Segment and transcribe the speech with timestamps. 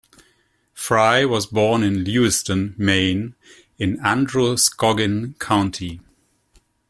[0.73, 3.35] Frye was born in Lewiston, Maine,
[3.77, 6.01] in Androscoggin County.